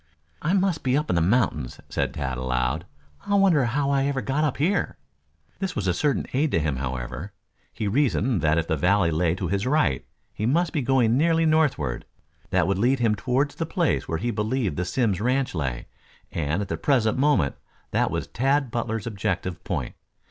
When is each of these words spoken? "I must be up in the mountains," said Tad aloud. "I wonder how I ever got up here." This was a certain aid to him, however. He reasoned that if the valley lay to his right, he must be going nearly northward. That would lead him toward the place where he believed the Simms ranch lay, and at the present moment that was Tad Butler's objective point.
"I 0.41 0.53
must 0.53 0.81
be 0.81 0.97
up 0.97 1.11
in 1.11 1.15
the 1.15 1.21
mountains," 1.21 1.79
said 1.87 2.15
Tad 2.15 2.35
aloud. 2.39 2.87
"I 3.27 3.35
wonder 3.35 3.65
how 3.65 3.91
I 3.91 4.05
ever 4.07 4.19
got 4.19 4.43
up 4.43 4.57
here." 4.57 4.97
This 5.59 5.75
was 5.75 5.85
a 5.85 5.93
certain 5.93 6.25
aid 6.33 6.49
to 6.53 6.59
him, 6.59 6.77
however. 6.77 7.33
He 7.71 7.87
reasoned 7.87 8.41
that 8.41 8.57
if 8.57 8.65
the 8.67 8.75
valley 8.75 9.11
lay 9.11 9.35
to 9.35 9.47
his 9.47 9.67
right, 9.67 10.03
he 10.33 10.47
must 10.47 10.73
be 10.73 10.81
going 10.81 11.17
nearly 11.19 11.45
northward. 11.45 12.05
That 12.49 12.65
would 12.65 12.79
lead 12.79 12.97
him 12.97 13.13
toward 13.13 13.51
the 13.51 13.67
place 13.67 14.07
where 14.07 14.17
he 14.17 14.31
believed 14.31 14.75
the 14.75 14.85
Simms 14.85 15.21
ranch 15.21 15.53
lay, 15.53 15.85
and 16.31 16.63
at 16.63 16.67
the 16.67 16.77
present 16.77 17.15
moment 17.19 17.53
that 17.91 18.09
was 18.09 18.25
Tad 18.25 18.71
Butler's 18.71 19.05
objective 19.05 19.63
point. 19.63 19.93